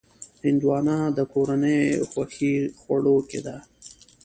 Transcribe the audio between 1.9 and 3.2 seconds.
خوښې خوړو